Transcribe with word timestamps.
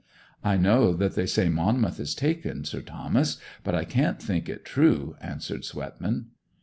'I 0.43 0.57
know 0.57 0.93
that 0.93 1.13
they 1.13 1.27
say 1.27 1.47
Monmouth 1.47 1.99
is 1.99 2.15
taken, 2.15 2.63
Sir 2.65 2.81
Thomas, 2.81 3.37
but 3.63 3.75
I 3.75 3.85
can't 3.85 4.19
think 4.19 4.49
it 4.49 4.65
true,' 4.65 5.15
answered 5.21 5.63
Swetman. 5.63 6.31